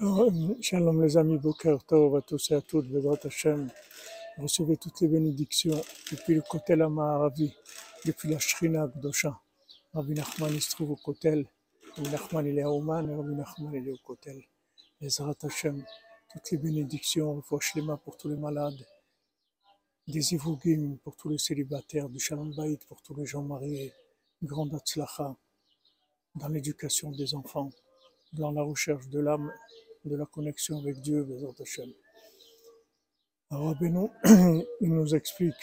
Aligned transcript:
Shalom 0.00 1.02
les 1.02 1.18
amis, 1.18 1.36
Boker 1.36 1.84
Tov 1.84 2.16
à 2.16 2.22
tous 2.22 2.52
et 2.52 2.54
à 2.54 2.62
toutes, 2.62 2.88
Bezrat 2.88 3.18
Hashem. 3.22 3.70
Recevez 4.38 4.78
toutes 4.78 4.98
les 5.02 5.08
bénédictions 5.08 5.78
depuis 6.10 6.36
le 6.36 6.40
Kotel 6.40 6.80
Amaharavi, 6.80 7.52
depuis 8.06 8.30
la 8.30 8.38
Shrina 8.38 8.86
Gdosha. 8.86 9.38
Rabbi 9.92 10.14
Nachman 10.14 10.54
il 10.54 10.62
se 10.62 10.70
trouve 10.70 10.92
au 10.92 10.96
Kotel, 10.96 11.46
Rabbi 11.96 12.08
Nachman 12.08 12.46
il 12.46 12.58
est 12.58 12.62
à 12.62 12.70
Oman 12.70 13.10
et 13.10 13.14
Rabbi 13.14 13.34
Nachman 13.34 13.74
il 13.74 13.88
est 13.88 13.92
au 13.92 13.98
Kotel. 13.98 14.42
Bezrat 15.02 15.34
Hashem, 15.42 15.84
toutes 16.32 16.50
les 16.50 16.56
bénédictions, 16.56 17.36
le 17.36 17.60
Shlema 17.60 17.98
pour 17.98 18.16
tous 18.16 18.30
les 18.30 18.36
malades, 18.36 18.82
des 20.08 20.32
Ivugim 20.32 20.96
pour 21.04 21.14
tous 21.14 21.28
les 21.28 21.36
célibataires, 21.36 22.08
du 22.08 22.18
Shalom 22.18 22.54
Bayit 22.54 22.80
pour 22.88 23.02
tous 23.02 23.14
les 23.16 23.26
gens 23.26 23.42
mariés, 23.42 23.92
une 24.40 24.48
grande 24.48 24.74
Atzlacha 24.74 25.36
dans 26.36 26.48
l'éducation 26.48 27.10
des 27.10 27.34
enfants, 27.34 27.68
dans 28.32 28.50
la 28.50 28.62
recherche 28.62 29.06
de 29.08 29.20
l'âme 29.20 29.52
de 30.04 30.16
la 30.16 30.26
connexion 30.26 30.78
avec 30.78 31.00
Dieu, 31.00 31.24
Bézant 31.24 31.54
Hashem. 31.60 31.92
Alors, 33.50 33.74
il 34.80 34.94
nous 34.94 35.14
explique 35.14 35.54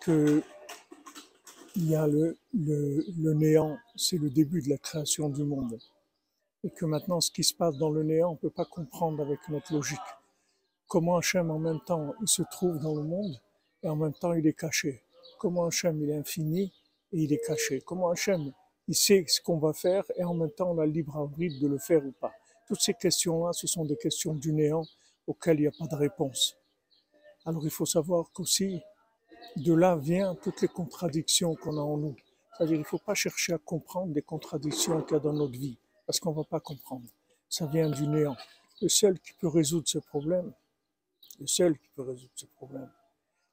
que 0.00 0.42
il 1.76 1.88
y 1.88 1.94
a 1.94 2.06
le, 2.06 2.36
le, 2.52 3.04
le 3.16 3.32
néant, 3.34 3.78
c'est 3.94 4.18
le 4.18 4.28
début 4.28 4.60
de 4.60 4.68
la 4.68 4.78
création 4.78 5.28
du 5.28 5.44
monde. 5.44 5.78
Et 6.64 6.70
que 6.70 6.84
maintenant, 6.84 7.20
ce 7.20 7.30
qui 7.30 7.44
se 7.44 7.54
passe 7.54 7.76
dans 7.78 7.90
le 7.90 8.02
néant, 8.02 8.30
on 8.30 8.32
ne 8.32 8.38
peut 8.38 8.50
pas 8.50 8.64
comprendre 8.64 9.22
avec 9.22 9.38
notre 9.48 9.72
logique. 9.72 9.98
Comment 10.88 11.16
Hachem, 11.18 11.50
en 11.50 11.58
même 11.58 11.80
temps, 11.86 12.14
il 12.20 12.28
se 12.28 12.42
trouve 12.50 12.78
dans 12.80 12.94
le 12.94 13.02
monde 13.02 13.40
et 13.82 13.88
en 13.88 13.96
même 13.96 14.12
temps, 14.12 14.32
il 14.32 14.46
est 14.46 14.58
caché. 14.58 15.02
Comment 15.38 15.66
Hachem, 15.66 16.02
il 16.02 16.10
est 16.10 16.16
infini 16.16 16.72
et 17.12 17.22
il 17.22 17.32
est 17.32 17.46
caché. 17.46 17.80
Comment 17.82 18.10
Hachem, 18.10 18.52
il 18.88 18.96
sait 18.96 19.24
ce 19.28 19.40
qu'on 19.40 19.58
va 19.58 19.72
faire 19.72 20.04
et 20.16 20.24
en 20.24 20.34
même 20.34 20.50
temps, 20.50 20.72
on 20.72 20.78
a 20.78 20.86
le 20.86 20.92
libre 20.92 21.16
arbitre 21.16 21.60
de 21.60 21.68
le 21.68 21.78
faire 21.78 22.04
ou 22.04 22.12
pas. 22.12 22.32
Toutes 22.70 22.82
ces 22.82 22.94
questions-là, 22.94 23.52
ce 23.52 23.66
sont 23.66 23.84
des 23.84 23.96
questions 23.96 24.32
du 24.32 24.52
néant 24.52 24.84
auxquelles 25.26 25.58
il 25.58 25.62
n'y 25.62 25.66
a 25.66 25.72
pas 25.76 25.88
de 25.88 25.96
réponse. 25.96 26.56
Alors 27.44 27.64
il 27.64 27.70
faut 27.70 27.84
savoir 27.84 28.30
qu'aussi, 28.30 28.80
de 29.56 29.74
là 29.74 29.96
vient 29.96 30.36
toutes 30.36 30.60
les 30.62 30.68
contradictions 30.68 31.56
qu'on 31.56 31.76
a 31.78 31.80
en 31.80 31.96
nous. 31.96 32.14
C'est-à-dire 32.56 32.76
il 32.76 32.78
ne 32.78 32.84
faut 32.84 33.00
pas 33.00 33.14
chercher 33.14 33.54
à 33.54 33.58
comprendre 33.58 34.12
des 34.12 34.22
contradictions 34.22 35.02
qu'il 35.02 35.14
y 35.14 35.16
a 35.16 35.18
dans 35.18 35.32
notre 35.32 35.58
vie, 35.58 35.80
parce 36.06 36.20
qu'on 36.20 36.30
ne 36.30 36.36
va 36.36 36.44
pas 36.44 36.60
comprendre. 36.60 37.08
Ça 37.48 37.66
vient 37.66 37.90
du 37.90 38.06
néant. 38.06 38.36
Le 38.80 38.88
seul 38.88 39.18
qui 39.18 39.32
peut 39.32 39.48
résoudre 39.48 39.88
ce 39.88 39.98
problème, 39.98 40.52
le 41.40 41.48
seul 41.48 41.76
qui 41.76 41.88
peut 41.96 42.02
résoudre 42.02 42.30
ce 42.36 42.46
problème, 42.46 42.88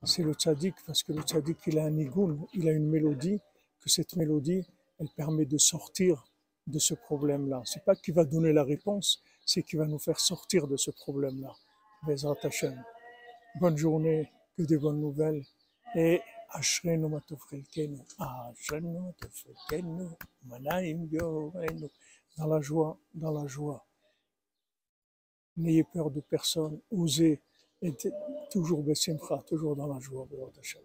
c'est 0.03 0.21
le 0.21 0.33
tzaddik, 0.33 0.75
parce 0.85 1.01
que 1.01 1.11
le 1.11 1.23
tzaddik, 1.23 1.57
il 1.65 1.79
a 1.79 1.85
un 1.85 1.89
nigoun, 1.89 2.45
il 2.53 2.69
a 2.69 2.71
une 2.71 2.87
mélodie, 2.87 3.39
que 3.79 3.89
cette 3.89 4.15
mélodie, 4.15 4.63
elle 4.99 5.09
permet 5.09 5.45
de 5.45 5.57
sortir 5.57 6.26
de 6.67 6.79
ce 6.79 6.93
problème-là. 6.93 7.61
C'est 7.65 7.83
pas 7.83 7.95
qu'il 7.95 8.13
va 8.13 8.25
donner 8.25 8.53
la 8.53 8.63
réponse, 8.63 9.23
c'est 9.45 9.63
qu'il 9.63 9.79
va 9.79 9.85
nous 9.85 9.99
faire 9.99 10.19
sortir 10.19 10.67
de 10.67 10.77
ce 10.77 10.91
problème-là. 10.91 11.53
Bezrat 12.05 12.37
Hashem. 12.43 12.83
Bonne 13.59 13.77
journée, 13.77 14.31
que 14.55 14.63
des 14.63 14.77
bonnes 14.77 14.99
nouvelles. 14.99 15.43
Et 15.95 16.21
Ashrenu 16.49 17.07
matofrelkenu, 17.09 17.99
Ashrenu 18.19 18.99
matofrelkenu, 18.99 20.09
Manaim 20.45 21.07
Yorenu. 21.11 21.89
Dans 22.37 22.47
la 22.47 22.61
joie, 22.61 22.99
dans 23.13 23.31
la 23.31 23.47
joie. 23.47 23.83
N'ayez 25.55 25.83
peur 25.83 26.11
de 26.11 26.21
personne, 26.21 26.79
osez, 26.91 27.41
et 27.81 27.93
toujours 28.51 28.83
Bessimcha, 28.83 29.43
toujours 29.47 29.75
dans 29.75 29.87
la 29.87 29.99
joie, 29.99 30.27
Bezrat 30.29 30.51
Hashem. 30.59 30.83